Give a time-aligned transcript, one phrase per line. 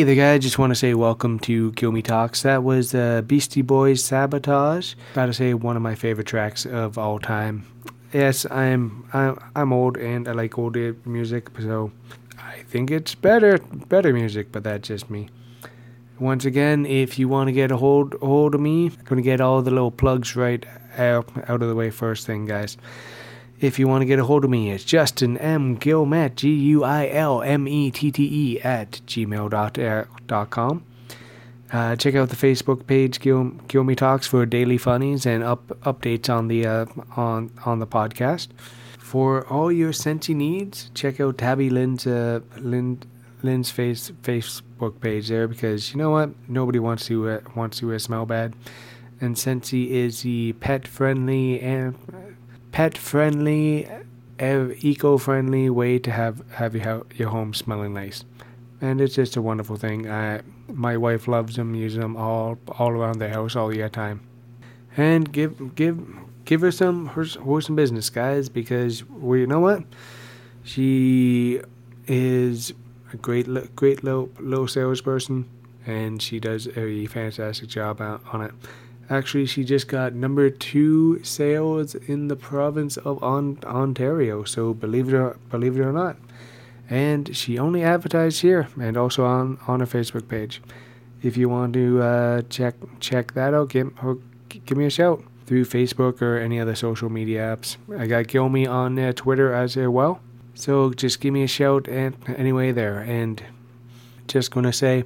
[0.00, 0.40] Hey guys.
[0.40, 2.40] Just want to say welcome to Gilmy Talks.
[2.40, 4.94] That was uh, Beastie Boys Sabotage.
[5.12, 7.66] About to say one of my favorite tracks of all time.
[8.10, 11.92] Yes, I'm I'm I'm old and I like older music, so
[12.38, 15.28] I think it's better better music, but that's just me.
[16.18, 19.42] Once again, if you want to get a hold hold of me, I'm gonna get
[19.42, 20.64] all the little plugs right
[20.96, 22.78] out, out of the way first thing, guys.
[23.60, 25.76] If you want to get a hold of me, it's Justin M.
[25.76, 30.84] Guilmette, G U I L M E T T E, at gmail.com.
[31.70, 36.30] Uh, check out the Facebook page, Gil, Gilmy Talks, for daily funnies and up updates
[36.30, 38.48] on the uh, on on the podcast.
[38.98, 43.02] For all your Scentsy needs, check out Tabby Lynn's uh, Lynn,
[43.42, 47.98] Lynn's face Facebook page there because you know what, nobody wants to uh, wants to
[47.98, 48.54] smell bad,
[49.20, 51.94] and Scentsy is the pet friendly and
[52.72, 53.88] pet friendly,
[54.38, 58.24] eco friendly way to have have your your home smelling nice,
[58.80, 60.10] and it's just a wonderful thing.
[60.10, 64.20] I, my wife loves them, uses them all all around the house all the time,
[64.96, 65.98] and give give
[66.44, 69.84] give her some her, her some business, guys, because well, you know what,
[70.62, 71.60] she
[72.06, 72.72] is
[73.12, 75.48] a great great low low salesperson,
[75.86, 78.52] and she does a fantastic job on it.
[79.10, 84.44] Actually, she just got number two sales in the province of on- Ontario.
[84.44, 86.16] So believe it or believe it or not,
[86.88, 90.62] and she only advertised here and also on on her Facebook page.
[91.22, 93.90] If you want to uh, check check that out, give
[94.64, 97.76] give me a shout through Facebook or any other social media apps.
[97.98, 100.20] I got Gilmy on uh, Twitter as well.
[100.54, 103.00] So just give me a shout and anyway there.
[103.00, 103.42] And
[104.28, 105.02] just gonna say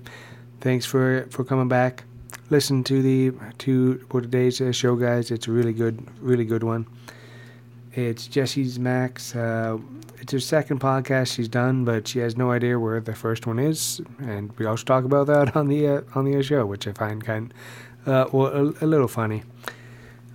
[0.61, 2.05] thanks for for coming back
[2.51, 5.31] listen to the to for today's show, guys.
[5.31, 6.87] It's a really good, really good one.
[7.93, 9.37] It's Jesse's Max.
[9.37, 9.79] Uh,
[10.21, 13.59] it's her second podcast she's done, but she has no idea where the first one
[13.59, 16.93] is, and we also talk about that on the uh, on the show, which I
[16.93, 17.55] find kind,
[18.07, 19.43] uh, well, a, a little funny.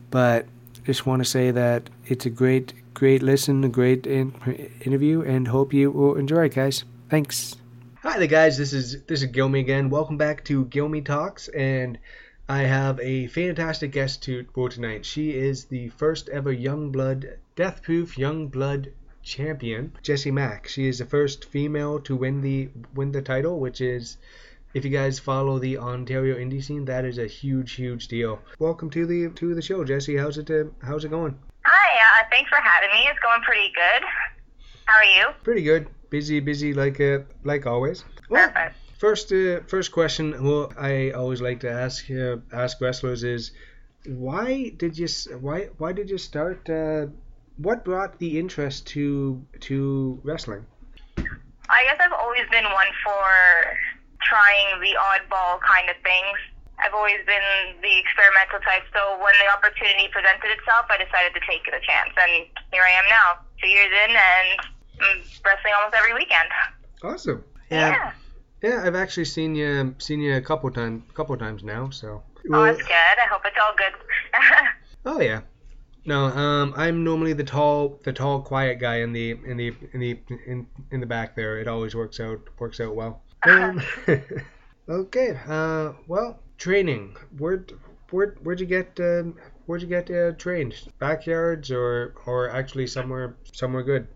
[0.10, 0.46] But
[0.86, 4.34] just want to say that it's a great, great listen, a great in-
[4.82, 6.86] interview, and hope you will enjoy it, guys.
[7.10, 7.59] Thanks.
[8.02, 8.58] Hi there, guys.
[8.58, 9.90] This is this is Gilmy again.
[9.90, 12.00] Welcome back to Gilmy Talks, and
[12.48, 15.06] I have a fantastic guest to for tonight.
[15.06, 20.70] She is the first ever Young Blood Death Proof Young Blood champion, Jessie Mack.
[20.70, 24.16] She is the first female to win the win the title, which is.
[24.74, 28.40] If you guys follow the Ontario indie scene, that is a huge, huge deal.
[28.60, 30.16] Welcome to the to the show, Jessie.
[30.16, 31.38] How's it uh, How's it going?
[31.66, 31.90] Hi.
[32.00, 33.10] Uh, thanks for having me.
[33.10, 34.08] It's going pretty good.
[34.86, 35.34] How are you?
[35.44, 38.04] Pretty good busy, busy like uh, like always.
[38.30, 38.76] Well, Perfect.
[39.00, 40.44] First, uh, first question.
[40.44, 43.52] Well, I always like to ask uh, ask wrestlers is
[44.06, 45.08] why did you
[45.40, 46.70] why why did you start?
[46.70, 47.08] Uh,
[47.58, 50.66] what brought the interest to to wrestling?
[51.70, 53.24] I guess I've always been one for
[54.24, 56.36] trying the oddball kind of things.
[56.80, 58.84] I've always been the experimental type.
[58.92, 62.94] So when the opportunity presented itself, I decided to take the chance, and here I
[63.00, 63.28] am now,
[63.60, 64.79] two years in, and
[65.46, 66.50] wrestling almost every weekend.
[67.04, 67.44] Awesome.
[67.70, 67.90] Yeah.
[67.90, 68.12] yeah.
[68.62, 71.90] Yeah, I've actually seen you seen you a couple times couple times now.
[71.90, 72.24] So.
[72.52, 72.92] Oh, that's good.
[72.92, 73.94] I hope it's all good.
[75.06, 75.42] oh yeah.
[76.06, 80.00] No, um, I'm normally the tall, the tall, quiet guy in the in the in
[80.00, 81.60] the in, in the back there.
[81.60, 83.22] It always works out works out well.
[83.48, 83.82] Um,
[84.90, 85.40] okay.
[85.48, 87.16] Uh, well, training.
[87.38, 87.66] Where
[88.12, 89.36] where where'd you get um,
[89.66, 90.76] where'd you get uh, trained?
[91.00, 94.08] Backyards or or actually somewhere somewhere good?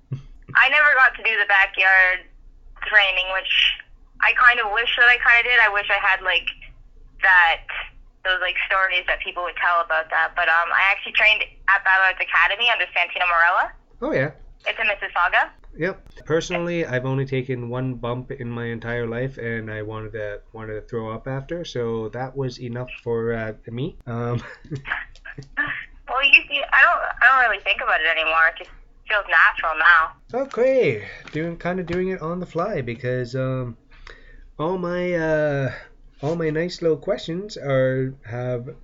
[0.56, 2.26] I never got to do the backyard
[2.86, 3.54] training, which
[4.22, 5.60] I kind of wish that I kind of did.
[5.60, 6.48] I wish I had like
[7.22, 7.66] that
[8.24, 10.32] those like stories that people would tell about that.
[10.36, 13.72] But um, I actually trained at Battle Arts Academy under Santino Marella.
[14.02, 14.32] Oh yeah.
[14.66, 15.52] It's in Mississauga.
[15.76, 16.26] Yep.
[16.26, 20.76] Personally, I've only taken one bump in my entire life, and I wanted to wanted
[20.76, 23.98] to throw up after, so that was enough for uh, me.
[24.06, 24.42] Um.
[26.08, 28.54] well, you, you, I don't I don't really think about it anymore.
[28.58, 28.70] Just
[29.08, 30.44] feels natural now.
[30.46, 33.78] Okay, doing kind of doing it on the fly because um,
[34.58, 35.74] all my uh,
[36.22, 38.76] all my nice little questions are have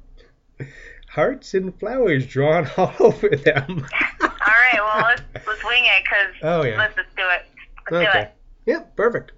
[1.09, 3.85] hearts and flowers drawn all over them.
[4.21, 7.45] all right, well let's let's wing it because oh yeah, let's just do it.
[7.91, 8.19] Let's okay.
[8.19, 8.35] do it.
[8.65, 9.31] Yep, perfect.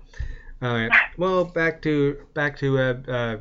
[0.62, 0.92] All right.
[1.18, 3.38] Well, back to back to uh, uh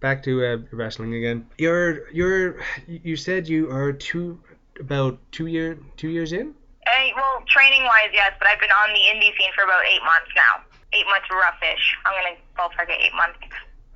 [0.00, 1.46] back to uh, wrestling again.
[1.58, 2.56] You're you're
[2.88, 4.40] you said you are two
[4.80, 6.54] about two year two years in.
[6.86, 10.02] Uh, well, training wise, yes, but I've been on the indie scene for about eight
[10.02, 10.64] months now.
[10.92, 11.84] Eight months roughish.
[12.04, 13.38] I'm gonna ballpark it eight months.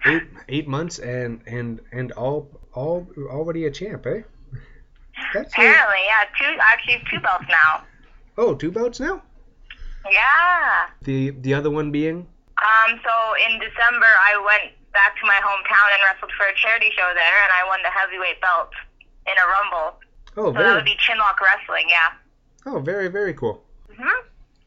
[0.06, 4.22] Eight eight months and and and all all already a champ, eh?
[5.34, 6.10] That's Apparently, a...
[6.10, 6.24] yeah.
[6.38, 7.84] Two actually two belts now.
[8.38, 9.22] Oh, two belts now.
[10.10, 10.86] Yeah.
[11.02, 12.26] The the other one being.
[12.56, 13.12] Um, so
[13.48, 17.38] in December, I went back to my hometown and wrestled for a charity show there,
[17.44, 18.72] and I won the heavyweight belt
[19.26, 20.00] in a rumble.
[20.36, 20.84] Oh, So that would very.
[20.84, 22.08] be Chinlock Wrestling, yeah.
[22.66, 23.64] Oh, very, very cool.
[23.94, 24.08] hmm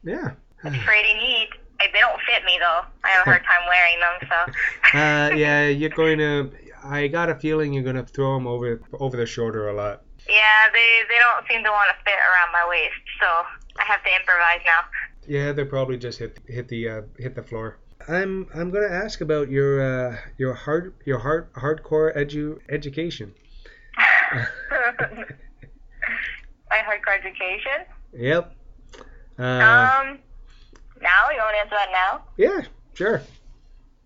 [0.02, 0.32] Yeah.
[0.62, 1.48] Pretty neat.
[1.78, 2.82] They don't fit me though.
[3.04, 4.52] I have a hard time wearing them, so.
[4.98, 6.50] Uh, yeah, you're going to.
[6.84, 10.02] I got a feeling you're gonna throw them over over the shoulder a lot.
[10.28, 13.26] Yeah, they they don't seem to want to fit around my waist, so
[13.78, 14.80] I have to improvise now.
[15.28, 17.78] Yeah, they probably just hit hit the uh, hit the floor.
[18.08, 23.34] I'm I'm gonna ask about your uh, your hard your hard hardcore edu education.
[26.84, 27.84] hardcore education.
[28.12, 28.54] Yep.
[29.38, 30.18] Uh, Um,
[31.00, 32.22] now you want to answer that now?
[32.36, 32.60] yeah,
[32.94, 33.22] sure.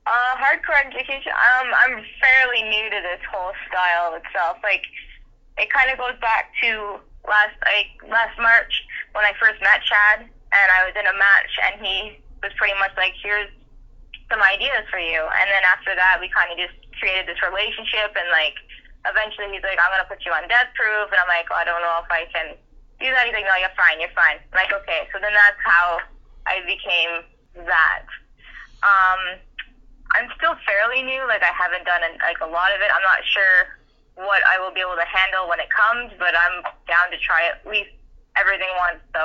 [0.07, 1.33] Uh, hardcore education.
[1.33, 4.59] Um, I'm fairly new to this whole style itself.
[4.63, 4.85] Like,
[5.57, 8.85] it kind of goes back to last like last March
[9.17, 12.77] when I first met Chad, and I was in a match, and he was pretty
[12.79, 13.49] much like, "Here's
[14.31, 18.13] some ideas for you." And then after that, we kind of just created this relationship,
[18.15, 18.55] and like,
[19.07, 21.65] eventually he's like, "I'm gonna put you on death proof," and I'm like, oh, "I
[21.65, 22.57] don't know if I can
[23.01, 24.01] do that." He's like, "No, you're fine.
[24.01, 25.09] You're fine." I'm like, okay.
[25.13, 26.01] So then that's how
[26.47, 27.25] I became
[27.69, 28.07] that.
[28.85, 29.41] Um,
[30.15, 31.27] I'm still fairly new.
[31.27, 32.91] Like I haven't done an, like a lot of it.
[32.93, 33.57] I'm not sure
[34.17, 37.49] what I will be able to handle when it comes, but I'm down to try
[37.49, 37.91] at least
[38.37, 39.03] everything once.
[39.15, 39.23] So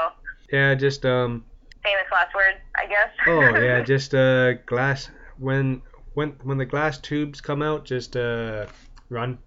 [0.51, 1.45] Yeah, just um.
[1.83, 3.11] famous last words, I guess.
[3.27, 5.81] Oh yeah, just uh glass when
[6.13, 8.65] when when the glass tubes come out, just uh
[9.09, 9.37] run.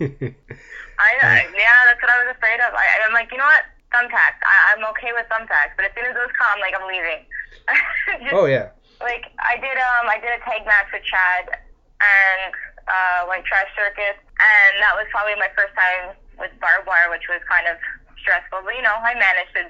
[0.00, 2.70] I yeah, that's what I was afraid of.
[2.74, 3.66] I, I'm like, you know what?
[3.90, 4.40] Thumbtacks.
[4.44, 7.24] I, I'm okay with thumbtacks, but as soon as those come, like I'm leaving.
[8.22, 8.70] Just, oh yeah.
[9.00, 12.52] like I did um I did a tag match with Chad and
[12.86, 17.26] uh went trash circus and that was probably my first time with barbed wire which
[17.28, 17.76] was kind of
[18.20, 19.62] stressful but you know I managed to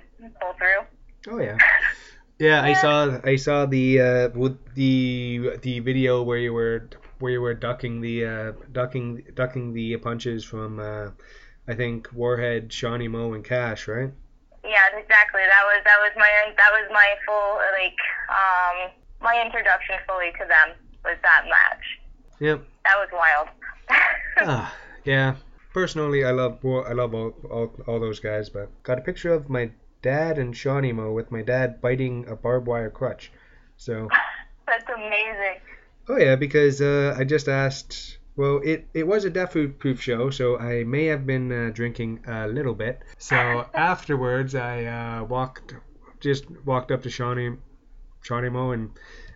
[0.42, 0.82] pull through.
[1.30, 1.58] Oh yeah.
[2.38, 4.28] Yeah, I saw I saw the uh
[4.74, 6.88] the the video where you were
[7.18, 11.10] where you were ducking the uh ducking ducking the punches from uh
[11.68, 14.10] I think Warhead, Shawnee Mo and Cash, right?
[14.64, 15.42] Yeah, exactly.
[15.42, 17.98] That was that was my that was my full like
[18.28, 21.84] um my introduction fully to them was that match.
[22.40, 22.64] Yep.
[22.84, 23.48] That was wild.
[24.40, 24.72] Ah,
[25.04, 25.34] yeah.
[25.74, 29.50] Personally, I love I love all, all all those guys, but got a picture of
[29.50, 33.32] my dad and Shawnee Mo with my dad biting a barbed wire crutch.
[33.76, 34.08] So
[34.66, 35.60] That's amazing.
[36.08, 38.18] Oh yeah, because uh, I just asked.
[38.36, 41.70] Well, it, it was a death Food proof show, so I may have been uh,
[41.74, 43.02] drinking a little bit.
[43.18, 45.74] So afterwards, I uh, walked,
[46.20, 47.56] just walked up to Shawnee,
[48.22, 48.90] Shawnee Mo, and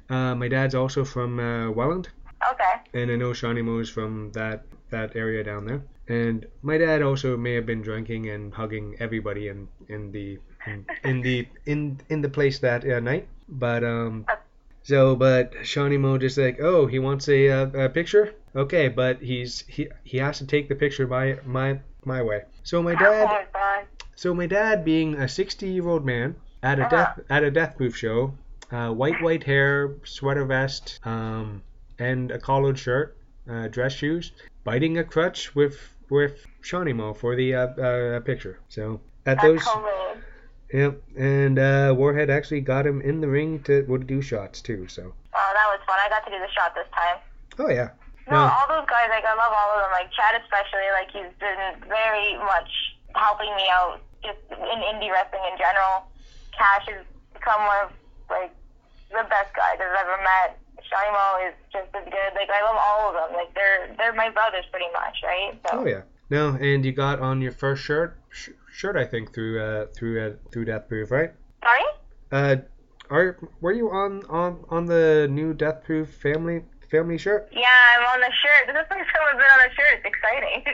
[0.09, 2.11] uh, my dad's also from uh, Welland,
[2.53, 2.75] Okay.
[2.95, 5.83] and I know Shawnee Mo is from that that area down there.
[6.09, 10.87] And my dad also may have been drinking and hugging everybody in in the in,
[11.05, 13.27] in the in in the place that uh, night.
[13.49, 14.27] But um,
[14.83, 18.35] so but Shawnee Mo just like, oh, he wants a, uh, a picture.
[18.55, 22.43] Okay, but he's he he has to take the picture my my my way.
[22.63, 23.47] So my dad
[24.23, 28.35] so my dad, being a 60-year-old man at a death at a death proof show,
[28.71, 31.63] uh, white white hair, sweater vest, um,
[31.99, 33.17] and a collared shirt,
[33.51, 34.31] uh, dress shoes,
[34.63, 35.77] biting a crutch with
[36.09, 38.61] with Shawnee Mo for the uh, uh, picture.
[38.69, 40.25] So at That's those, hilarious.
[40.73, 44.87] Yep, and uh, Warhead actually got him in the ring to would do shots too.
[44.89, 45.97] So Oh, that was fun.
[46.01, 47.19] I got to do the shot this time.
[47.59, 47.91] oh yeah,
[48.31, 48.53] No, No.
[48.53, 49.93] all those guys, like I love all of them.
[49.93, 52.71] Like Chad especially, like he's been very much
[53.15, 56.07] helping me out just in indie wrestling in general.
[56.57, 57.91] Cash has become one of
[58.31, 58.53] like
[59.11, 60.59] the best guys I've ever met.
[60.89, 62.33] Shimo is just as good.
[62.35, 63.37] Like I love all of them.
[63.37, 65.53] Like they're they're my brothers pretty much, right?
[65.71, 66.03] So oh yeah.
[66.31, 70.21] No, and you got on your first shirt sh- shirt I think through uh, through
[70.21, 71.33] uh, through Death Proof, right?
[71.63, 71.85] sorry.
[72.33, 72.57] Uh,
[73.11, 77.49] are were you on on on the new Death Proof family family shirt?
[77.53, 78.67] Yeah, I'm on the shirt.
[78.67, 79.93] This is the first time I've been on a shirt.
[80.01, 80.65] It's exciting.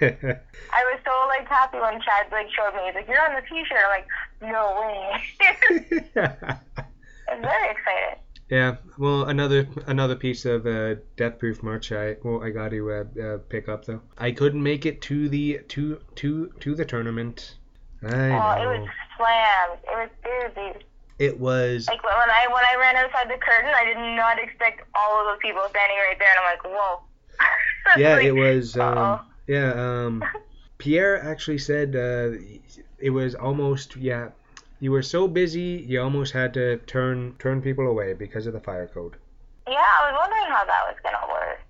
[0.72, 2.86] I was so like happy when Chad like showed me.
[2.86, 4.08] He's like, "You're on the T-shirt." I'm like,
[4.40, 5.20] "No way!"
[7.28, 8.18] I'm very excited.
[8.50, 8.76] Yeah.
[8.98, 13.22] Well, another another piece of uh, Death Proof merch I well I got to uh,
[13.22, 14.00] uh, pick up though.
[14.18, 17.54] I couldn't make it to the to to to the tournament.
[18.02, 19.78] I Oh, it was slammed.
[19.84, 20.84] It was busy.
[21.18, 24.82] It was Like when I when I ran outside the curtain, I did not expect
[24.94, 27.00] all of those people standing right there, and I'm like, whoa.
[27.98, 30.24] yeah, Like, it was um, yeah um
[30.78, 32.36] Pierre actually said uh,
[32.98, 34.30] it was almost yeah
[34.80, 38.60] you were so busy you almost had to turn turn people away because of the
[38.60, 39.16] fire code.
[39.68, 41.60] Yeah, I was wondering how that was gonna work.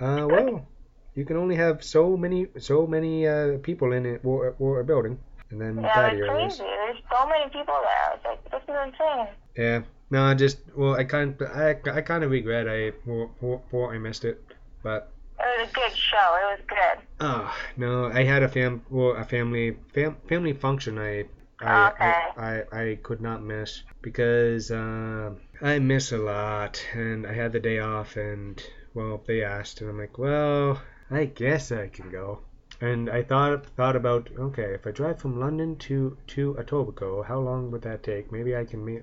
[0.00, 0.66] Uh, well,
[1.14, 4.84] you can only have so many so many uh, people in it or, or a
[4.84, 5.18] building,
[5.50, 6.58] and then Yeah, that's crazy.
[6.62, 8.02] There's so many people there.
[8.06, 9.28] I was like, this is insane.
[9.56, 9.82] Yeah.
[10.10, 14.24] No, I just well, I kind I, I kind of regret I well, I missed
[14.24, 14.44] it,
[14.82, 16.38] but It was a good show.
[16.42, 17.06] It was good.
[17.20, 21.26] oh no, I had a fam well a family fam, family function I.
[21.62, 22.04] I, Okay.
[22.36, 27.52] I, I, I could not miss because uh, I miss a lot and I had
[27.52, 28.62] the day off and
[28.94, 32.40] well they asked and I'm like well I guess I can go.
[32.80, 37.38] And I thought thought about okay if I drive from London to to Etobicoke how
[37.38, 38.32] long would that take?
[38.32, 39.02] Maybe I can make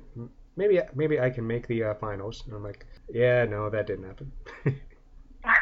[0.55, 2.43] maybe maybe I can make the uh, finals.
[2.45, 4.31] And I'm like yeah no that didn't happen.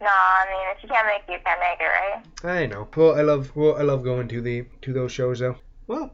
[0.00, 2.60] No, I mean, if you can't make it, you can't make it, right?
[2.60, 2.88] I know.
[2.94, 6.12] Well I love well I love going to the to those shows though well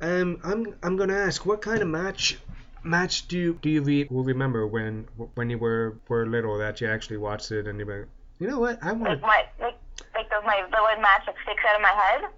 [0.00, 2.38] um I'm I'm gonna ask what kind of match
[2.82, 6.80] match do you do you re- will remember when when you were were little that
[6.80, 9.78] you actually watched it and you were you know what I want Like my like
[10.14, 12.30] like the my the one match that sticks out of my head.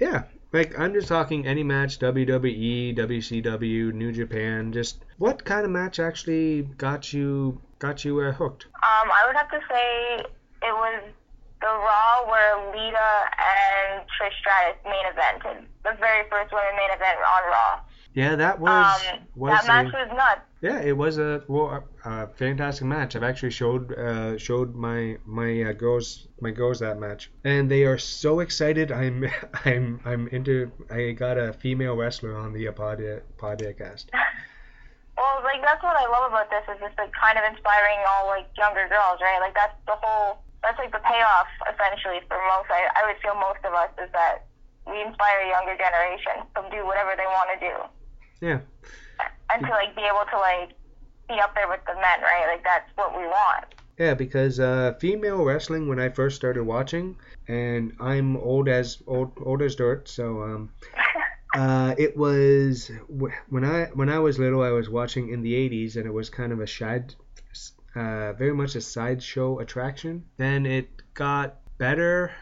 [0.00, 4.72] Yeah, like I'm just talking any match, WWE, WCW, New Japan.
[4.72, 8.66] Just what kind of match actually got you got you uh, hooked?
[8.66, 10.24] Um, I would have to say
[10.62, 11.02] it was
[11.60, 15.64] the Raw where Lita and Trish Stratus main evented.
[15.84, 17.80] The very first women main event on Raw.
[18.14, 20.40] Yeah, that was Um, was that match a, was nuts.
[20.60, 23.16] yeah, it was a well, a, fantastic match.
[23.16, 27.82] I've actually showed uh, showed my my uh, girls my girls that match, and they
[27.84, 28.92] are so excited.
[28.92, 29.26] I'm
[29.64, 30.70] I'm I'm into.
[30.90, 33.00] I got a female wrestler on the uh, pod,
[33.36, 34.06] podcast.
[35.18, 38.28] Well, like that's what I love about this is just like kind of inspiring all
[38.28, 39.38] like younger girls, right?
[39.40, 42.70] Like that's the whole that's like the payoff essentially for most.
[42.70, 44.46] I I would feel most of us is that
[44.86, 47.74] we inspire a younger generation to do whatever they want to do
[48.46, 48.60] Yeah.
[49.52, 50.70] and to like be able to like
[51.28, 52.46] be up there with the men, right?
[52.52, 53.64] Like that's what we want.
[53.98, 57.16] Yeah, because uh, female wrestling when I first started watching,
[57.48, 60.70] and I'm old as old old as dirt, so um,
[61.54, 62.90] uh, it was
[63.48, 66.28] when I when I was little, I was watching in the '80s, and it was
[66.28, 67.14] kind of a side,
[67.94, 70.24] uh, very much a sideshow attraction.
[70.38, 72.32] Then it got better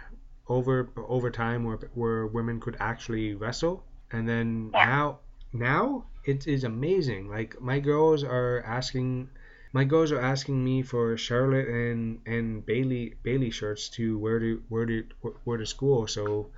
[0.49, 4.87] over over time, where where women could actually wrestle, and then Yeah.
[4.87, 5.19] now
[5.53, 7.29] now it is amazing.
[7.29, 9.29] Like my girls are asking
[9.73, 14.63] my girls are asking me for Charlotte and and Bayley Bayley shirts to wear to
[14.69, 15.05] wear to
[15.45, 16.51] wear to school, so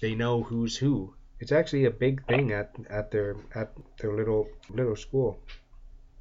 [0.00, 1.14] they know who's who.
[1.38, 5.38] It's actually a big thing at at their at their little little school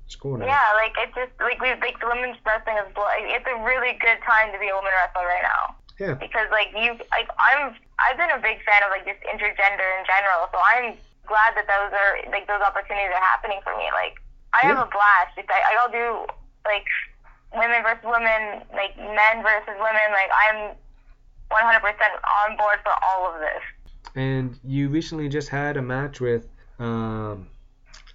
[0.07, 0.45] school now.
[0.45, 4.19] Yeah, like it just like we like the women's wrestling is it's a really good
[4.23, 5.75] time to be a woman wrestler right now.
[5.99, 6.15] Yeah.
[6.15, 10.03] Because like you like I'm I've been a big fan of like just intergender in
[10.05, 13.87] general, so I'm glad that those are like those opportunities are happening for me.
[13.95, 14.19] Like
[14.53, 14.87] I have Yeah.
[14.87, 15.33] a blast.
[15.37, 16.27] Like, I I'll do
[16.65, 16.85] like
[17.55, 20.07] women versus women, like men versus women.
[20.11, 20.75] Like I'm
[21.51, 21.83] 100%
[22.49, 23.63] on board for all of this.
[24.15, 26.47] And you recently just had a match with
[26.79, 27.47] um,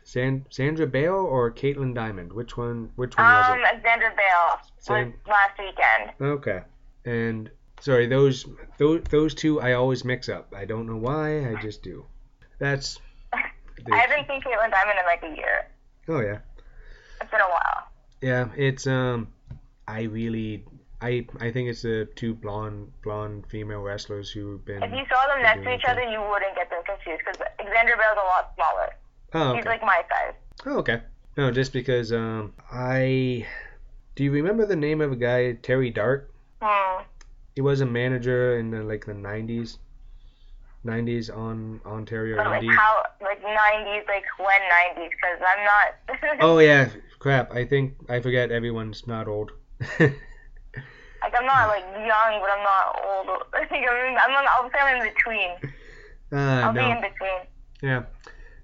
[0.04, 2.32] San- Sandra Bale or Caitlin Diamond.
[2.32, 2.90] Which one?
[2.96, 3.64] Which one was Um, it?
[3.64, 5.14] Alexandra Bale was Same.
[5.26, 6.12] last weekend.
[6.20, 6.60] Okay.
[7.04, 8.46] And sorry, those
[8.78, 10.54] those those two I always mix up.
[10.56, 11.50] I don't know why.
[11.50, 12.06] I just do.
[12.58, 12.99] That's.
[13.32, 15.66] I haven't seen Caitlyn Diamond in like a year.
[16.08, 16.38] Oh yeah.
[17.20, 17.87] It's been a while.
[18.20, 19.28] Yeah, it's um,
[19.88, 20.64] I really,
[21.00, 24.82] I I think it's the two blonde blonde female wrestlers who've been.
[24.82, 27.96] If you saw them next to each other, you wouldn't get them confused because Alexandra
[27.96, 28.94] Bale's a lot smaller.
[29.32, 30.34] Oh, He's like my size.
[30.66, 31.00] Oh, okay.
[31.37, 33.46] No, just because um, I.
[34.16, 36.30] Do you remember the name of a guy Terry Dart?
[36.60, 37.04] Hmm.
[37.61, 39.76] He was a manager in the, like the '90s,
[40.83, 42.75] '90s on Ontario But like Indie.
[42.75, 44.62] how, like 90s, like when
[44.97, 45.11] 90s?
[45.11, 46.40] Because I'm not.
[46.40, 46.88] Oh yeah,
[47.19, 47.52] crap.
[47.52, 49.50] I think I forget everyone's not old.
[50.00, 53.43] Like I'm not like young, but I'm not old.
[53.52, 55.50] Like I'm, I'm, I'll say I'm in between.
[56.33, 57.40] uh, I'll be in between.
[57.83, 58.05] Yeah.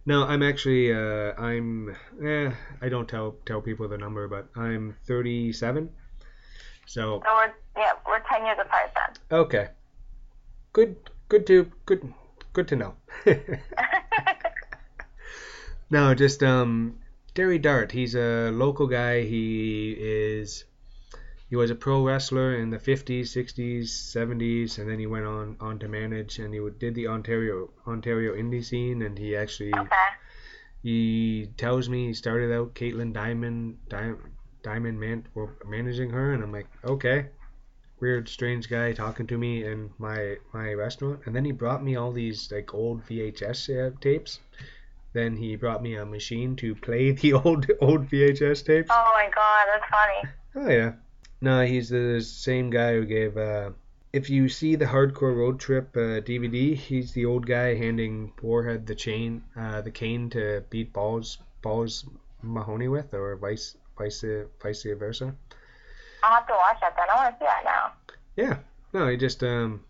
[0.07, 2.51] No, I'm actually uh, I'm eh,
[2.81, 5.91] I don't tell tell people the number, but I'm 37.
[6.87, 9.39] So So we're yeah, we're 10 years apart then.
[9.41, 9.69] okay.
[10.73, 10.97] Good
[11.29, 12.13] good to good
[12.53, 12.95] good to know.
[15.91, 16.99] no, just um
[17.35, 19.23] Derry Dart, he's a local guy.
[19.23, 20.65] He is
[21.49, 25.57] he was a pro wrestler in the 50s, 60s, 70s, and then he went on
[25.61, 30.09] on to manage and he did the Ontario Ontario indie scene and he actually okay.
[30.83, 34.15] he tells me he started out Caitlin Diamond Di-
[34.67, 37.27] Diamond man well, managing her and I'm like okay.
[38.01, 41.21] Weird strange guy talking to me in my my restaurant.
[41.25, 44.41] And then he brought me all these like old VHS uh, tapes.
[45.13, 48.91] Then he brought me a machine to play the old old VHS tapes.
[48.91, 50.21] Oh my god, that's funny.
[50.57, 50.93] oh yeah.
[51.41, 53.71] No he's the same guy who gave uh
[54.13, 58.87] if you see the hardcore road trip uh, DVD, he's the old guy handing Warhead
[58.87, 62.05] the chain, uh, the cane to beat balls, balls,
[62.43, 64.25] Mahoney with, or vice vice
[64.63, 65.35] vice versa.
[66.23, 67.07] I'll have to watch that then.
[67.11, 67.93] I want to see that now.
[68.37, 68.59] Yeah,
[68.93, 69.85] no, he just um,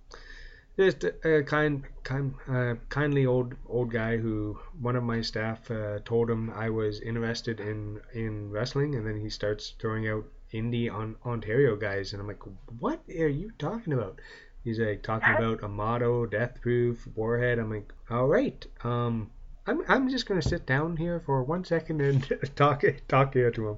[0.79, 5.99] just a kind kind uh, kindly old old guy who one of my staff uh,
[6.05, 10.93] told him I was interested in in wrestling, and then he starts throwing out indie
[10.93, 12.43] on Ontario guys, and I'm like,
[12.79, 14.21] what are you talking about?
[14.65, 17.59] He's like talking about Amato, Death Proof, Warhead.
[17.59, 19.31] I'm like, all right, um,
[19.67, 23.69] I'm I'm just gonna sit down here for one second and talk talk here to
[23.69, 23.77] him,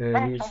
[0.00, 0.42] and he's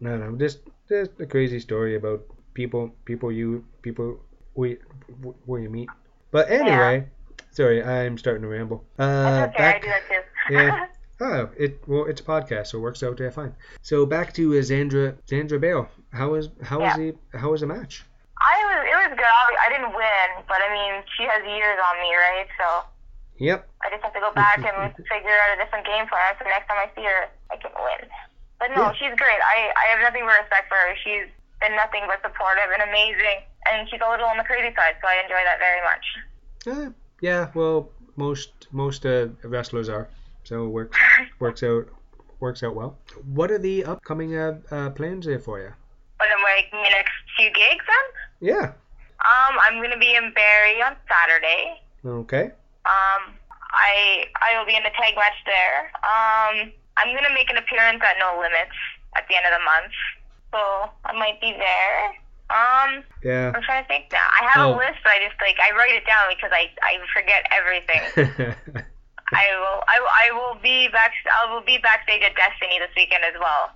[0.00, 2.22] no no just just a crazy story about
[2.54, 4.18] people people you people
[4.54, 4.78] we
[5.44, 5.88] where you meet.
[6.30, 7.06] But anyway,
[7.52, 8.84] sorry, I'm starting to ramble.
[8.98, 9.64] Uh, That's okay.
[9.64, 10.22] I do that too.
[10.54, 10.86] yeah.
[11.18, 13.54] Oh, it well, it's a podcast, so it works out fine.
[13.80, 15.88] So back to uh, Xandra Xandra Bale.
[16.12, 17.12] How was how was Yeah.
[17.32, 18.04] the how was the match?
[18.36, 18.80] I was.
[18.84, 19.52] It was good.
[19.64, 22.44] I didn't win, but I mean, she has years on me, right?
[22.60, 22.84] So
[23.38, 23.64] Yep.
[23.80, 26.36] I just have to go back and figure out a different game plan.
[26.36, 28.08] So next time I see her, I can win.
[28.58, 28.92] But no, Yeah.
[28.94, 29.40] she's great.
[29.54, 30.94] I I have nothing but respect for her.
[31.04, 31.28] She's
[31.60, 35.08] been nothing but supportive and amazing, and she's a little on the crazy side, so
[35.08, 36.04] I enjoy that very much.
[36.66, 37.50] Uh, yeah.
[37.54, 40.08] Well, most most uh, wrestlers are,
[40.44, 40.98] so it works
[41.38, 41.86] works out
[42.40, 42.96] works out well.
[43.32, 45.72] What are the upcoming uh, uh, plans there for you?
[46.18, 48.06] But I'm like my next few gigs then.
[48.52, 48.72] Yeah.
[49.20, 51.80] Um, I'm gonna be in Barrie on Saturday.
[52.04, 52.44] Okay.
[52.86, 53.32] Um,
[53.72, 55.90] I I will be in the tag match there.
[56.04, 58.76] Um, I'm gonna make an appearance at No Limits
[59.16, 59.92] at the end of the month,
[60.52, 60.60] so
[61.04, 62.00] I might be there.
[62.48, 63.50] Um, Yeah.
[63.54, 64.22] I'm trying to think now.
[64.22, 64.74] I have Oh.
[64.74, 68.02] a list, but I just like I write it down because I I forget everything.
[69.34, 69.96] I will I,
[70.28, 73.72] I will be back I will be backstage at Destiny this weekend as well,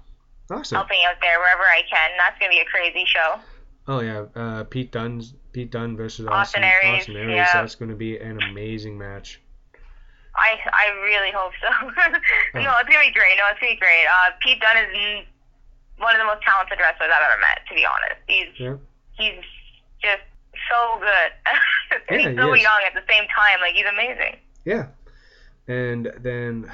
[0.50, 0.76] awesome.
[0.76, 2.10] helping out there wherever I can.
[2.18, 3.40] That's gonna be a crazy show.
[3.88, 4.26] Oh yeah.
[4.36, 7.34] Uh, Pete Dunne's Pete Dunne versus Austin Austin Aries, Austin Aries.
[7.36, 7.52] yeah.
[7.54, 9.40] That's going to be an amazing match.
[10.36, 11.70] I I really hope so.
[12.60, 13.36] no, it's gonna be great.
[13.36, 14.06] No, it's gonna be great.
[14.06, 15.26] Uh, Pete Dunne is
[15.98, 17.60] one of the most talented wrestlers I've ever met.
[17.68, 18.76] To be honest, he's Yeah.
[19.18, 19.44] he's
[20.02, 20.22] just
[20.70, 21.30] so good.
[22.08, 22.62] and Yeah, he's so he is.
[22.62, 23.60] young at the same time.
[23.60, 24.36] Like he's amazing.
[24.64, 24.86] Yeah.
[25.68, 26.70] And then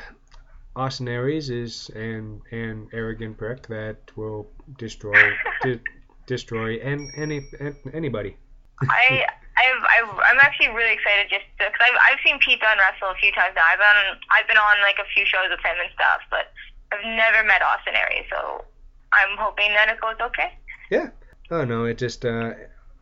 [0.76, 4.46] Austin Aries is an an arrogant prick that will
[4.78, 5.80] destroy de-
[6.26, 8.36] destroy and any an, anybody.
[8.82, 13.08] I I've, I've I'm actually really excited just because I've I've seen Pete Dunne wrestle
[13.08, 13.64] a few times now.
[13.64, 16.52] I've been I've been on like a few shows with him and stuff, but
[16.92, 18.64] I've never met Austin Aries, so
[19.12, 20.52] I'm hoping that it goes okay.
[20.90, 21.10] Yeah.
[21.50, 22.52] Oh no, it just uh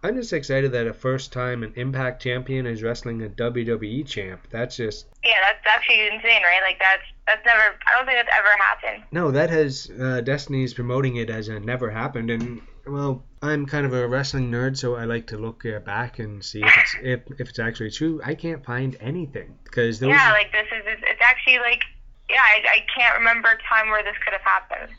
[0.04, 4.46] I'm just excited that a first time an Impact champion is wrestling a WWE champ.
[4.50, 6.60] That's just Yeah, that's actually insane, right?
[6.62, 9.04] Like that's that's never I don't think that's ever happened.
[9.12, 13.84] no, that has uh, Destiny's promoting it as a never happened, and well, I'm kind
[13.84, 16.94] of a wrestling nerd, so I like to look uh, back and see if it's
[17.02, 18.20] if, if it's actually true.
[18.24, 21.82] I can't find anything because those Yeah, like this is it's, it's actually like
[22.30, 24.92] yeah, I, I can't remember a time where this could have happened.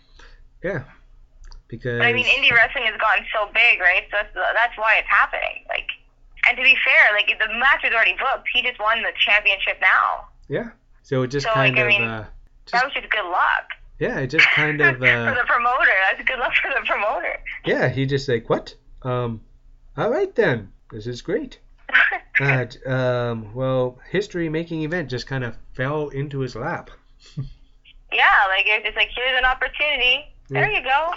[0.64, 0.84] yeah
[1.68, 4.04] because But I mean, indie wrestling has gotten so big, right?
[4.12, 5.66] So that's, that's why it's happening.
[5.68, 5.90] Like,
[6.48, 8.48] and to be fair, like the match is already booked.
[8.54, 10.30] He just won the championship now.
[10.48, 10.70] yeah,
[11.02, 12.26] so it just So, kind like, I of mean, uh,
[12.72, 15.92] That was just good luck yeah, it just kind of for uh, the promoter.
[16.12, 17.38] That's good luck for the promoter.
[17.66, 19.42] yeah, he just like what um
[19.98, 21.60] all right then this is great.
[22.42, 26.90] Uh, um, well, history making event just kind of fell into his lap.
[27.38, 30.26] yeah, like it's just like here's an opportunity.
[30.50, 31.12] There you go.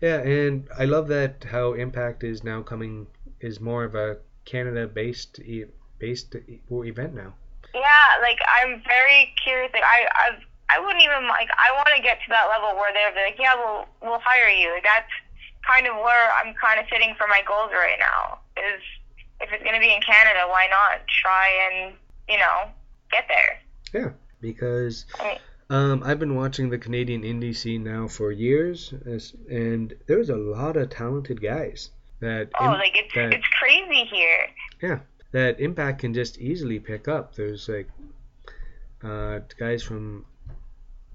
[0.00, 3.06] Yeah, and I love that how Impact is now coming
[3.40, 5.66] is more of a Canada based e-
[6.00, 7.34] based e- event now.
[7.72, 7.80] Yeah,
[8.20, 9.70] like I'm very curious.
[9.72, 11.48] Like I, I've, I wouldn't even like.
[11.54, 14.72] I want to get to that level where they're like, yeah, we'll, we'll hire you.
[14.72, 15.12] Like that's
[15.66, 18.38] kind of where I'm kind of sitting for my goals right now.
[18.56, 18.82] Is
[19.40, 21.94] if it's gonna be in Canada, why not try and
[22.28, 22.70] you know
[23.10, 23.60] get there?
[23.92, 25.38] Yeah, because I mean,
[25.70, 28.94] um, I've been watching the Canadian indie scene now for years,
[29.50, 34.04] and there's a lot of talented guys that oh, Im- like it's that, it's crazy
[34.04, 34.46] here.
[34.82, 34.98] Yeah,
[35.32, 37.34] that Impact can just easily pick up.
[37.34, 37.88] There's like
[39.02, 40.24] uh, guys from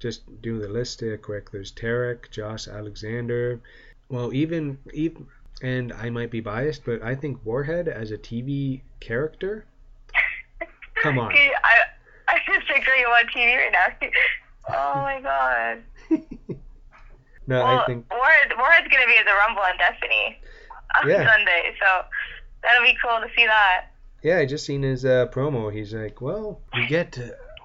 [0.02, 1.52] just do the list there quick.
[1.52, 3.62] There's Tarek, Josh Alexander.
[4.10, 5.28] Well, even even
[5.62, 9.66] and I might be biased, but I think Warhead as a TV character.
[11.04, 11.32] Come on.
[11.34, 11.48] I
[12.28, 14.08] I just picture you on TV right now.
[14.70, 15.84] oh my god.
[17.48, 20.40] no, Well, I think Warhead, Warhead's gonna be at the Rumble on Destiny
[21.02, 21.32] on Yeah.
[21.32, 22.06] Sunday, so
[22.64, 23.86] that'll be cool to see that.
[24.24, 25.72] yeah, I just seen his uh, promo.
[25.74, 27.18] He's like, well, you get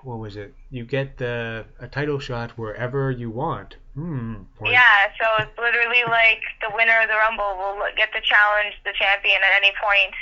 [0.06, 0.54] what was it?
[0.70, 3.74] You get the a title shot wherever you want.
[3.94, 4.34] Hmm.
[4.64, 8.92] Yeah, so it's literally like the winner of the Rumble will get to challenge the
[8.96, 10.14] champion at any point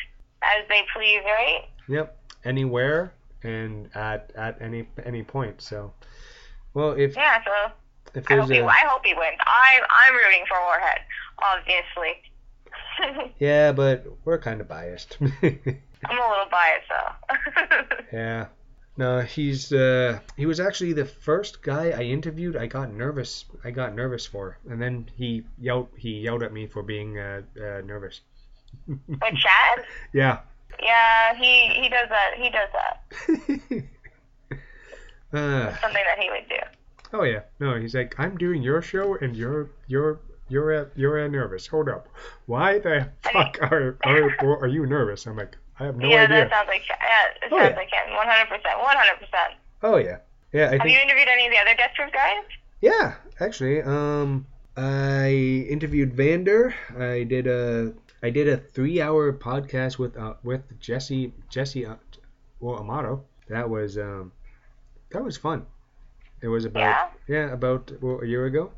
[0.43, 1.65] as they please, right?
[1.89, 2.17] Yep.
[2.45, 5.61] Anywhere and at at any any point.
[5.61, 5.93] So
[6.73, 7.73] Well, if Yeah, so
[8.15, 9.37] if I hope, he, a I hope he wins.
[9.41, 11.01] I, I'm rooting for Warhead,
[11.43, 13.33] obviously.
[13.39, 15.19] yeah, but we're kind of biased.
[15.21, 17.97] I'm a little biased, though.
[18.13, 18.47] yeah.
[18.97, 22.57] No, he's uh he was actually the first guy I interviewed.
[22.57, 23.45] I got nervous.
[23.65, 27.43] I got nervous for, and then he yelled he yelled at me for being uh,
[27.59, 28.21] uh nervous.
[28.89, 29.85] but Chad?
[30.13, 30.41] Yeah.
[30.83, 32.35] Yeah, he, he does that.
[32.37, 32.99] He does that.
[35.39, 36.57] uh, Something that he would do.
[37.13, 37.41] oh yeah.
[37.61, 41.67] No, he's like I'm doing your show and you're you're you're uh, you're uh, nervous.
[41.67, 42.09] Hold up.
[42.47, 44.31] Why the fuck are are
[44.61, 45.27] are you nervous?
[45.27, 46.49] I'm like I have no yeah, idea.
[46.49, 46.83] that sounds like.
[46.89, 47.77] Yeah, it Oh, sounds yeah.
[47.77, 48.13] like him.
[48.15, 48.63] 100%.
[48.63, 49.55] 100%.
[49.83, 50.19] Oh yeah.
[50.53, 52.45] Yeah, I Have think you interviewed any of the other Death Proof guys?
[52.81, 55.31] Yeah, actually, um, I
[55.69, 56.75] interviewed Vander.
[56.97, 61.97] I did a I did a three hour podcast with uh, with Jesse Jesse uh,
[62.61, 63.25] well Amato.
[63.49, 64.33] That was um
[65.11, 65.67] that was fun.
[66.41, 68.71] It was about yeah, about well, a year ago.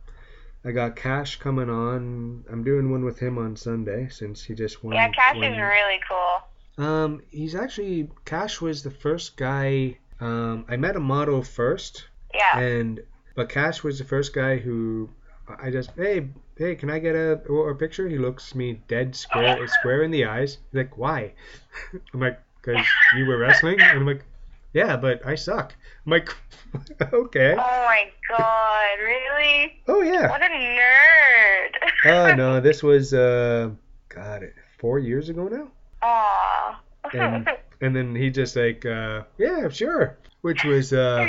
[0.65, 2.45] I got Cash coming on.
[2.51, 4.95] I'm doing one with him on Sunday since he just won.
[4.95, 6.41] Yeah, Cash won- is really cool.
[6.79, 9.99] Um, he's actually Cash was the first guy.
[10.21, 12.59] Um, I met Amato first, Yeah.
[12.59, 13.01] and
[13.35, 15.11] but Cash was the first guy who
[15.49, 18.09] I just hey hey can I get a, a picture?
[18.09, 20.59] He looks me dead square square in the eyes.
[20.73, 21.33] He's like why?
[22.15, 22.85] I'm like because
[23.17, 23.81] you were wrestling.
[23.81, 24.25] And I'm like
[24.73, 25.75] yeah, but I suck.
[26.05, 26.29] I'm like
[27.13, 27.53] okay.
[27.53, 29.81] Oh my god, really?
[29.89, 30.29] Oh yeah.
[30.31, 31.91] What a nerd.
[32.05, 33.71] Oh no, this was uh
[34.09, 35.69] God four years ago now.
[36.03, 37.49] And
[37.81, 41.29] and then he just like uh yeah sure, which was uh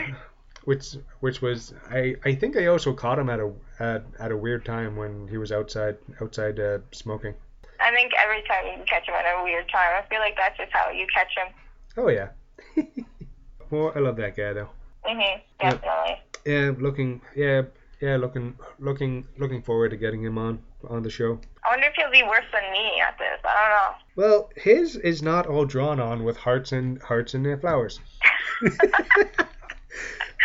[0.63, 4.37] which which was I I think I also caught him at a at, at a
[4.37, 7.33] weird time when he was outside outside uh, smoking.
[7.79, 10.57] I think every time you catch him at a weird time, I feel like that's
[10.57, 11.53] just how you catch him.
[11.95, 12.29] Oh yeah.
[13.69, 14.69] well, I love that guy though.
[15.05, 15.41] Mhm.
[15.61, 15.71] Yeah.
[15.71, 16.21] Definitely.
[16.45, 17.63] Yeah, looking yeah
[18.01, 21.39] yeah looking looking looking forward to getting him on on the show.
[21.65, 23.39] I wonder if he'll be worse than me at this.
[23.43, 24.27] I don't know.
[24.27, 27.99] Well, his is not all drawn on with hearts and hearts and flowers.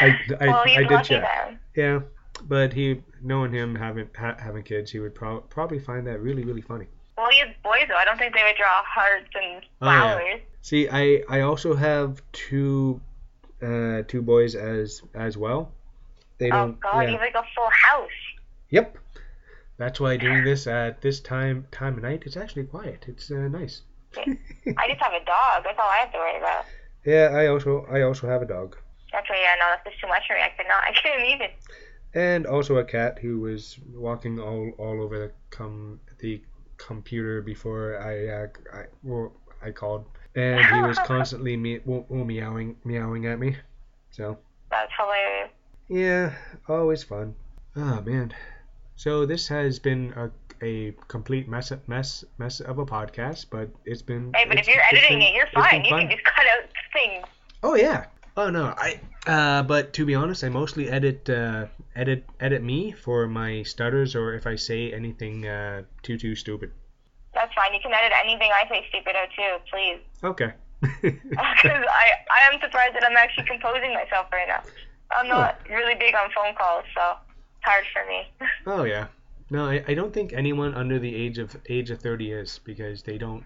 [0.00, 1.22] I, I, well, I did check.
[1.22, 1.58] then.
[1.76, 2.00] Yeah,
[2.44, 6.44] but he, knowing him having ha, having kids, he would prob- probably find that really
[6.44, 6.86] really funny.
[7.16, 7.94] Well, he has boys though.
[7.96, 10.00] I don't think they would draw hearts and Oh, yeah.
[10.14, 10.40] flowers.
[10.62, 13.00] See, I I also have two
[13.62, 15.72] uh two boys as as well.
[16.42, 16.81] They Oh, don't.
[16.81, 17.11] God, yeah.
[17.12, 18.18] he's like a full house.
[18.70, 18.98] Yep.
[19.78, 23.05] That's why doing this at this time time of night it's actually quiet.
[23.09, 23.83] It's uh, nice.
[24.16, 25.64] I just have a dog.
[25.64, 26.64] That's all I have to worry about.
[27.05, 28.76] yeah, I also I also have a dog
[29.12, 30.42] That's why, yeah, no, that's just too much for me.
[30.42, 30.83] I could not.
[30.90, 31.48] I couldn't even.
[32.14, 36.42] and also a cat who was walking all all over the com the
[36.76, 38.46] computer before I uh,
[38.78, 39.33] I well,
[39.66, 43.57] I called and he was constantly me well, well, meowing meowing at me.
[44.11, 44.38] So
[44.70, 45.51] That's hilarious.
[45.88, 46.32] Yeah,
[46.68, 47.34] always fun.
[47.76, 48.32] Oh man.
[48.96, 50.30] So this has been a
[50.64, 54.32] a complete mess mess mess of a podcast, but it's been.
[54.34, 55.84] Hey, but if you're editing been- it, you're fine.
[55.84, 56.00] You fun.
[56.02, 57.24] can just cut out things.
[57.62, 58.06] Oh yeah.
[58.36, 59.00] Oh no, I.
[59.26, 64.14] Uh, but to be honest, I mostly edit uh, edit edit me for my stutters
[64.16, 66.72] or if I say anything uh, too too stupid.
[67.34, 67.72] That's fine.
[67.74, 70.00] You can edit anything I say stupid out too, please.
[70.22, 70.52] Okay.
[71.22, 74.62] Because I, I am surprised that I'm actually composing myself right now.
[75.16, 77.16] I'm not really big on phone calls, so
[77.57, 78.48] it's hard for me.
[78.66, 79.07] oh yeah.
[79.51, 83.03] No, I, I don't think anyone under the age of age of thirty is because
[83.03, 83.44] they don't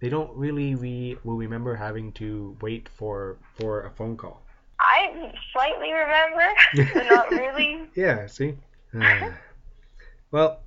[0.00, 4.42] they don't really re, will remember having to wait for for a phone call.
[4.78, 6.46] I slightly remember,
[6.94, 7.80] but not really.
[7.94, 8.26] Yeah.
[8.26, 8.54] See.
[8.98, 9.30] Uh,
[10.30, 10.60] well,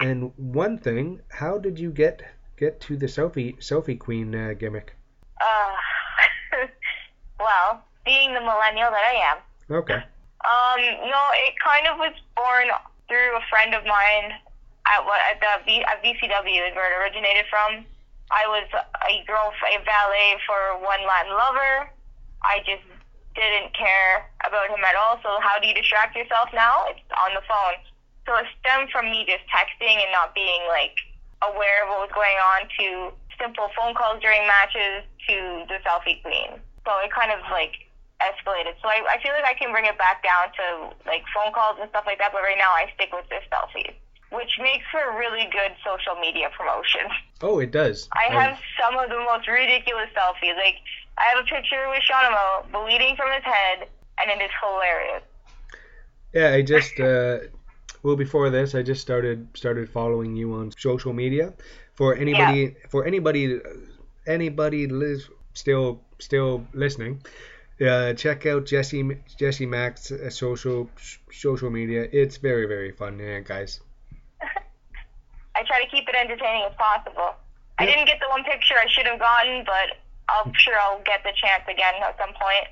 [0.00, 2.22] and one thing, how did you get
[2.56, 4.94] get to the selfie selfie queen uh, gimmick?
[5.40, 6.66] Uh,
[7.40, 9.38] well, being the millennial that I am,
[9.70, 10.00] Okay.
[10.48, 12.68] Um, no, it kind of was born
[13.08, 14.32] through a friend of mine
[14.88, 17.84] at what at the v, at VCW is where it originated from.
[18.30, 21.88] I was a girl, a valet for one Latin lover.
[22.44, 22.84] I just
[23.34, 25.20] didn't care about him at all.
[25.22, 26.88] So how do you distract yourself now?
[26.92, 27.76] It's on the phone.
[28.28, 30.96] So it stemmed from me just texting and not being like
[31.40, 32.86] aware of what was going on to
[33.40, 36.60] simple phone calls during matches to the selfie queen.
[36.84, 37.87] So it kind of like
[38.20, 38.74] escalated.
[38.82, 41.78] So I, I feel like I can bring it back down to like phone calls
[41.80, 42.32] and stuff like that.
[42.32, 43.94] But right now I stick with this selfie,
[44.30, 47.06] which makes for really good social media promotion.
[47.42, 48.08] Oh, it does.
[48.12, 50.56] I have some of the most ridiculous selfies.
[50.56, 50.82] Like
[51.18, 53.88] I have a picture with Shawnamo bleeding from his head,
[54.20, 55.22] and it is hilarious.
[56.34, 57.38] Yeah, I just uh,
[58.02, 61.54] well before this, I just started started following you on social media.
[61.94, 63.58] For anybody, for anybody,
[64.26, 67.22] anybody lis- still still listening,
[67.78, 69.06] Yeah, check out Jesse
[69.38, 70.90] Jesse Mack's uh, social
[71.30, 72.08] social media.
[72.10, 73.80] It's very very fun, yeah, guys.
[74.42, 77.34] I try to keep it entertaining as possible.
[77.78, 81.22] I didn't get the one picture I should have gotten, but I'm sure I'll get
[81.22, 82.66] the chance again at some point.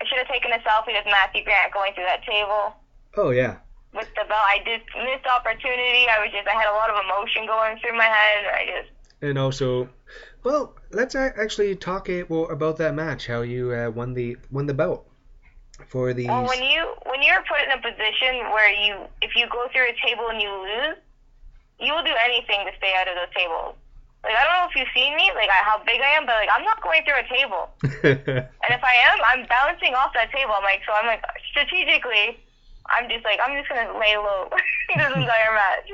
[0.00, 2.74] I should have taken a selfie with Matthew Grant going through that table
[3.16, 3.62] Oh yeah.
[3.94, 4.42] with the belt.
[4.50, 6.10] I just missed opportunity.
[6.10, 8.42] I was just I had a lot of emotion going through my head.
[8.50, 8.90] I just
[9.22, 9.88] And also,
[10.42, 13.28] well, let's actually talk about that match.
[13.28, 15.06] How you uh, won the won the belt
[15.86, 16.26] for the.
[16.26, 19.94] well when you when you're put in a position where you if you go through
[19.94, 20.98] a table and you lose,
[21.78, 23.78] you will do anything to stay out of those tables.
[24.26, 26.34] Like I don't know if you've seen me, like I, how big I am, but
[26.34, 27.70] like I'm not going through a table.
[28.62, 30.54] And if I am, I'm bouncing off that table.
[30.54, 32.38] I'm like, so I'm like, strategically,
[32.86, 34.50] I'm just like, I'm just gonna lay low
[34.94, 35.86] this entire match.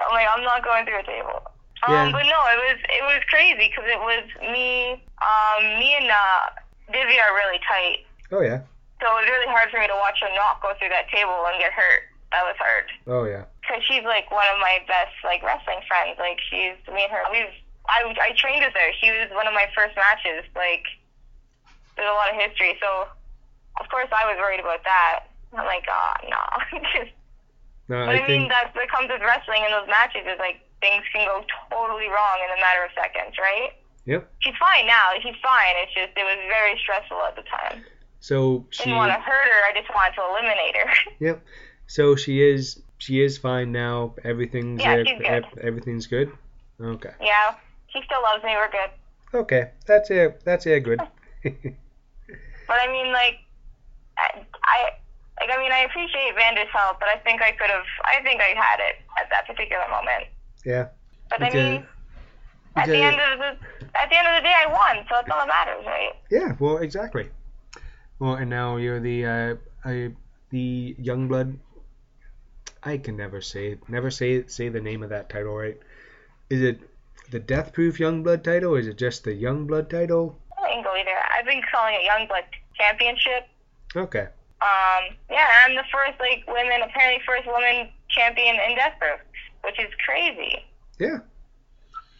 [0.00, 1.40] I'm like, I'm not going through a table.
[1.88, 2.02] Yeah.
[2.06, 4.22] Um, but no, it was it was crazy because it was
[4.54, 6.42] me, um, me and uh,
[6.94, 8.62] Divya are really tight, oh yeah.
[9.02, 11.34] so it was really hard for me to watch her not go through that table
[11.50, 12.06] and get hurt.
[12.30, 13.44] That was hard Oh yeah.
[13.60, 16.16] because she's like one of my best like wrestling friends.
[16.22, 17.26] Like she's me and her.
[17.34, 17.50] We've
[17.90, 18.88] I I trained with her.
[19.02, 20.46] She was one of my first matches.
[20.56, 20.86] Like
[21.98, 22.78] there's a lot of history.
[22.80, 23.10] So
[23.82, 25.28] of course I was worried about that.
[25.52, 26.40] I'm like, ah, no.
[26.96, 27.12] Just,
[27.88, 28.54] No, but I I, mean think.
[28.54, 31.40] that that comes with wrestling in those matches is like things can go
[31.70, 33.70] totally wrong in a matter of seconds, right?
[34.04, 34.26] Yep.
[34.40, 35.14] She's fine now.
[35.22, 35.74] She's fine.
[35.78, 37.84] It's just it was very stressful at the time.
[38.18, 38.84] So she.
[38.90, 39.60] Didn't want to hurt her.
[39.64, 40.90] I just wanted to eliminate her.
[41.20, 41.38] Yep.
[41.86, 44.14] So she is she is fine now.
[44.24, 45.26] Everything's Yeah, uh, she's good.
[45.26, 46.32] ev- everything's good.
[46.80, 47.14] Okay.
[47.20, 47.54] yeah,
[47.88, 48.52] she still loves me.
[48.56, 48.90] We're good.
[49.34, 49.70] Okay.
[49.86, 50.42] That's it.
[50.44, 50.80] That's it.
[50.80, 51.00] Good.
[52.68, 53.36] But I mean, like,
[54.16, 54.78] I, I
[55.40, 58.40] like, I mean, I appreciate Vander's help, but I think I could have, I think
[58.40, 60.31] I had it at that particular moment.
[60.64, 60.88] Yeah.
[61.30, 61.70] But I Okay.
[61.72, 61.86] mean,
[62.76, 65.30] at the end of the, at the end of the day, I won, so that's
[65.30, 66.12] all that matters, right?
[66.30, 66.54] Yeah.
[66.58, 67.28] Well, exactly.
[68.18, 70.08] Well, and now you're the uh, uh
[70.50, 71.58] the young blood.
[72.82, 75.78] I can never say never say say the name of that title right.
[76.50, 76.80] Is it
[77.30, 78.74] the Death Proof Young Blood title?
[78.74, 80.38] Or is it just the Young Blood title?
[80.62, 81.10] I can go either.
[81.36, 82.44] I've been calling it Young Blood
[82.74, 83.48] Championship.
[83.96, 84.28] Okay.
[84.62, 89.18] Um, yeah, I'm the first like women, apparently first woman champion in Death Proof,
[89.64, 90.64] which is crazy.
[90.98, 91.18] Yeah.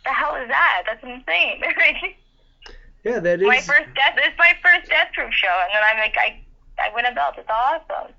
[0.04, 0.82] The hell is that?
[0.86, 1.62] That's insane.
[3.04, 3.48] Yeah, that is.
[3.48, 4.14] my first death.
[4.16, 6.40] It's my first Death Proof show, and then I'm like, I,
[6.78, 7.34] I win a belt.
[7.36, 8.12] It's awesome.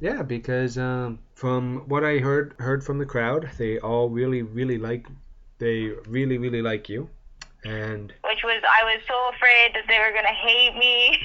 [0.00, 4.76] Yeah, because um, from what I heard heard from the crowd, they all really really
[4.76, 5.06] like
[5.58, 7.08] they really really like you,
[7.64, 11.18] and which was I was so afraid that they were gonna hate me.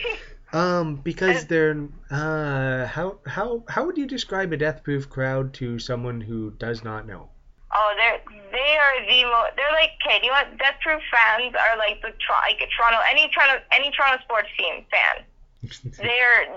[0.54, 5.80] um because they're uh how how how would you describe a death proof crowd to
[5.80, 7.28] someone who does not know?
[7.73, 11.55] Oh, they're they are the mo- they're like okay, do you want Death Proof fans
[11.55, 12.12] are like the
[12.47, 15.25] like Toronto any Toronto any Toronto sports team fan.
[16.01, 16.49] They're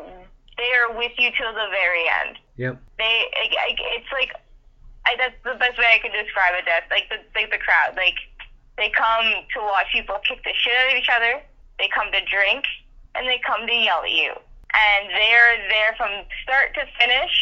[0.57, 2.39] they are with you till the very end.
[2.57, 2.81] yep.
[2.97, 4.33] They like, like, it's like
[5.05, 6.65] I, that's the best way I could describe it.
[6.65, 8.17] Death like the like the crowd like
[8.77, 11.43] they come to watch people kick the shit out of each other.
[11.79, 12.65] They come to drink
[13.15, 14.35] and they come to yell at you.
[14.75, 16.11] And they're there from
[16.43, 17.35] start to finish,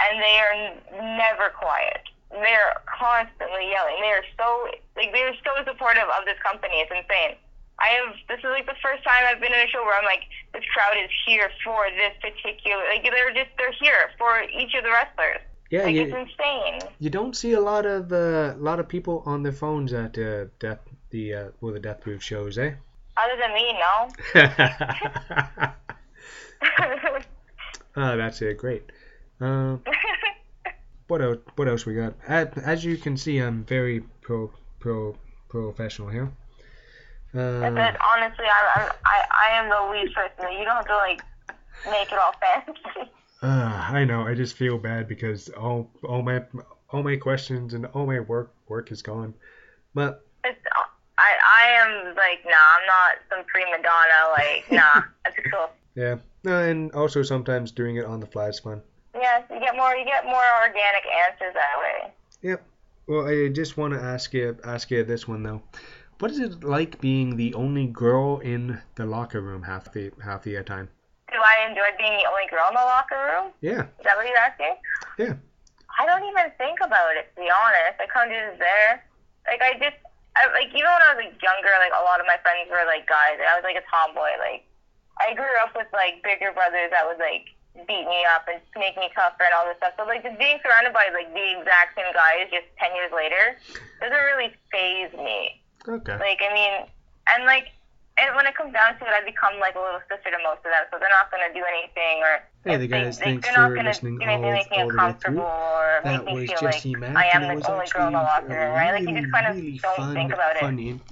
[0.00, 2.08] and they are never quiet.
[2.30, 3.98] They're constantly yelling.
[4.00, 6.80] They are so like they're so supportive of this company.
[6.80, 7.36] It's insane.
[7.80, 10.04] I have this is like the first time I've been in a show where I'm
[10.04, 10.22] like
[10.54, 14.84] this crowd is here for this particular like they're just they're here for each of
[14.84, 15.42] the wrestlers.
[15.70, 16.80] Yeah, Like it's insane.
[16.98, 20.46] you don't see a lot of uh, lot of people on their phones at uh,
[20.58, 22.72] death the uh, well the death proof shows, eh?
[23.16, 24.08] Other than me, no.
[27.96, 28.58] oh, that's it.
[28.58, 28.84] Great.
[29.40, 29.76] Uh,
[31.10, 31.38] what else?
[31.56, 32.14] What else we got?
[32.26, 35.16] As, as you can see, I'm very pro pro
[35.48, 36.30] professional here.
[37.34, 37.96] Uh, it.
[38.14, 40.52] Honestly, I'm, I'm I I am the lead person.
[40.52, 41.22] You don't have to like
[41.86, 43.10] make it all fancy.
[43.42, 43.46] uh,
[43.92, 44.22] I know.
[44.22, 46.44] I just feel bad because all all my
[46.90, 49.34] all my questions and all my work work is gone.
[49.94, 50.58] But It's,
[51.18, 52.52] I I am like nah.
[52.52, 54.30] I'm not some prima donna.
[54.32, 55.02] Like nah.
[55.24, 55.70] That's cool.
[55.96, 58.82] yeah, no, and also sometimes doing it on the fly is fun.
[59.14, 59.94] Yes, you get more.
[59.94, 62.12] You get more organic answers that way.
[62.42, 62.66] Yep.
[63.06, 65.62] Well, I just want to ask you ask you this one though.
[66.20, 70.42] What is it like being the only girl in the locker room half the half
[70.44, 70.88] the time?
[71.32, 73.52] Do I enjoy being the only girl in the locker room?
[73.62, 73.88] Yeah.
[73.98, 74.76] Is that what you're asking?
[75.18, 75.34] Yeah.
[75.98, 77.98] I don't even think about it to be honest.
[77.98, 79.02] I kind of just there.
[79.48, 79.98] Like I just
[80.38, 82.86] I, like even when I was like younger, like a lot of my friends were
[82.86, 83.42] like guys.
[83.42, 84.38] and I was like a tomboy.
[84.38, 84.68] Like
[85.18, 87.50] I grew up with like bigger brothers that would like
[87.86, 89.94] beat me up and make me tougher and all this stuff.
[89.96, 93.56] So like just being surrounded by like the exact same guys just ten years later
[94.00, 95.62] doesn't really phase me.
[95.88, 96.16] Okay.
[96.18, 96.86] Like I mean,
[97.36, 97.68] and like
[98.20, 100.58] and when it comes down to it, I become like a little sister to most
[100.60, 102.42] of them, so they're not gonna do anything or.
[102.66, 104.52] Hey, if the guys, they, thanks they're not for gonna listening do anything all- to
[104.52, 105.40] make all the way through.
[105.40, 107.64] or That make me was feel Jesse like Mack, I am and it the was
[107.70, 108.92] only girl in the actually locker room, right?
[108.92, 110.62] Like you just kind of really don't fun, think about it.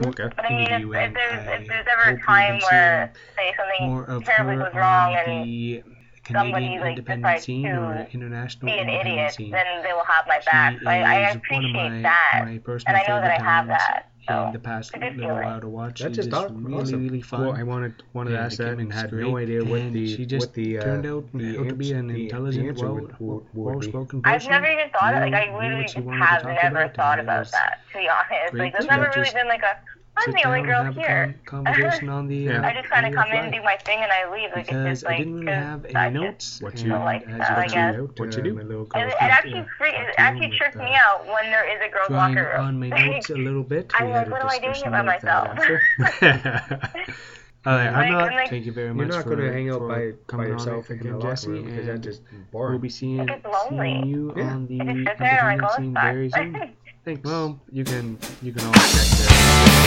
[0.04, 0.28] Okay.
[0.36, 4.24] But I mean, if, if there's if there's ever a time where say something of
[4.24, 5.97] terribly her goes wrong and the somebody,
[6.28, 9.50] Canadian like, independent decides scene to or international be an independent idiot, scene.
[9.50, 10.74] then they will have my back.
[10.78, 13.30] She So I, I appreciate one of my, that, my personal and I know that
[13.30, 14.10] I favorite have that.
[14.28, 15.44] So in the past it's a good little feeling.
[15.48, 16.00] while to watch.
[16.00, 17.02] That's just just really, awesome.
[17.02, 17.40] really fun.
[17.40, 19.80] Well, I wanted wanted to ask the that and gimmick's had great, no idea what
[19.80, 22.24] and the she just what the uh, turned out the out to be an the-
[22.24, 23.60] intelligent, the well, would, would, would be.
[23.60, 26.24] well-spoken I've never even thought of like I knew literally what she just wanted to
[26.26, 27.80] have never about, thought about that.
[27.92, 29.78] To be honest, great like there's never really been like a
[30.26, 31.34] I'm the only girl and have a here.
[31.44, 32.60] con- conversation on the Yeah.
[32.62, 33.52] uh, I just kind of come in, flight.
[33.52, 34.50] do my thing, and I leave.
[34.54, 36.62] Like because it's just I like didn't really 'cause have I any just- notes.
[36.62, 37.94] What you- like as that, I you guess.
[37.96, 38.54] out, What you do.
[38.54, 41.88] my It, it actually free, it actually trips uh, me out when there is a
[41.92, 42.66] girls' locker room.
[42.66, 43.90] on my notes a little bit.
[43.94, 47.14] I'm we like, what am I doing discussion by about myself?
[47.66, 48.26] All right, I'm Like, not.
[48.28, 50.12] and, like- thank you very You're much not for, going to hang out by, by
[50.28, 51.48] coming on yourself again, locker Jesse.
[51.50, 53.94] room because that's and just we'll be seeing, It gets lonely.
[53.94, 54.44] seeing you Yeah.
[54.54, 56.52] on the I just sit there and scene very inside.
[56.54, 56.72] soon.
[57.04, 57.22] Thanks.
[57.24, 59.77] Well, you can you can always check there.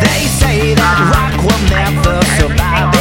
[0.00, 2.93] They say that rock will never survive.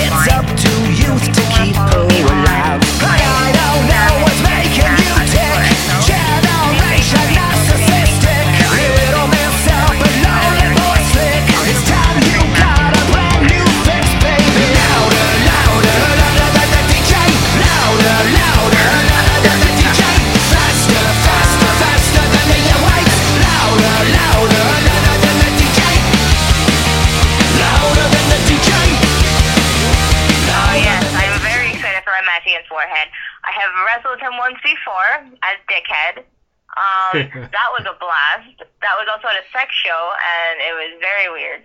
[34.43, 35.09] Once before
[35.47, 36.27] as Dickhead.
[36.75, 37.15] Um,
[37.55, 38.59] that was a blast.
[38.83, 41.61] That was also at a sex show, and it was very weird.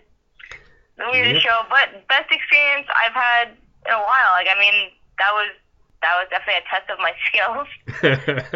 [0.98, 1.46] The weirdest Yep.
[1.46, 3.54] show, but best experience I've had
[3.86, 4.30] in a while.
[4.38, 5.50] Like I mean, that was
[6.02, 7.66] that was definitely a test of my skills.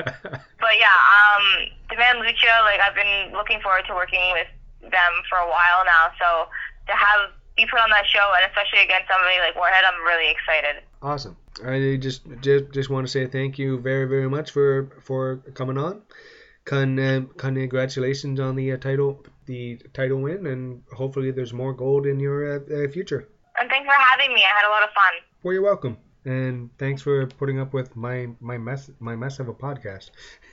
[0.63, 4.47] But yeah, um, Demand Lucha, like I've been looking forward to working with
[4.83, 6.15] them for a while now.
[6.23, 6.47] So
[6.87, 10.31] to have be put on that show, and especially against somebody like Warhead, I'm really
[10.31, 10.83] excited.
[11.03, 11.37] awesome.
[11.65, 15.79] I just just just want to say thank you very very much for for coming
[15.79, 16.03] on.
[16.65, 22.07] Con, uh, congratulations on the uh, title the title win, and hopefully there's more gold
[22.07, 23.29] in your uh, uh, future.
[23.59, 24.43] And thanks for having me.
[24.43, 25.13] I had a lot of fun.
[25.43, 29.49] Well, you're welcome, and thanks for putting up with my my mess my mess of
[29.49, 30.11] a podcast.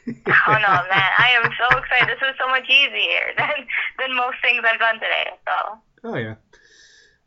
[0.08, 0.14] Oh
[0.48, 1.12] no, man!
[1.18, 2.10] I am so excited.
[2.10, 3.68] This was so much easier than
[4.00, 5.28] than most things I've done today.
[5.46, 6.36] So Oh yeah.